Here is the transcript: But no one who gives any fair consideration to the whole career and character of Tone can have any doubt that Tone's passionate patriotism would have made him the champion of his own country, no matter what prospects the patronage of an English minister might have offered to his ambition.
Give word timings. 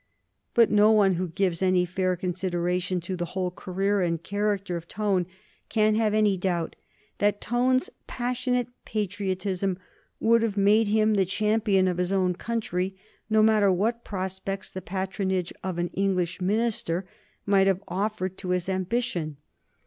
But 0.55 0.71
no 0.71 0.89
one 0.91 1.13
who 1.13 1.27
gives 1.27 1.61
any 1.61 1.85
fair 1.85 2.15
consideration 2.15 2.99
to 3.01 3.15
the 3.15 3.23
whole 3.37 3.51
career 3.51 4.01
and 4.01 4.23
character 4.23 4.75
of 4.75 4.87
Tone 4.87 5.27
can 5.69 5.93
have 5.93 6.15
any 6.15 6.37
doubt 6.37 6.75
that 7.19 7.39
Tone's 7.39 7.91
passionate 8.07 8.67
patriotism 8.83 9.77
would 10.19 10.41
have 10.41 10.57
made 10.57 10.87
him 10.87 11.13
the 11.13 11.23
champion 11.27 11.87
of 11.87 11.99
his 11.99 12.11
own 12.11 12.33
country, 12.33 12.95
no 13.29 13.43
matter 13.43 13.71
what 13.71 14.03
prospects 14.03 14.71
the 14.71 14.81
patronage 14.81 15.53
of 15.63 15.77
an 15.77 15.89
English 15.89 16.41
minister 16.41 17.07
might 17.45 17.67
have 17.67 17.83
offered 17.87 18.39
to 18.39 18.49
his 18.49 18.67
ambition. 18.67 19.37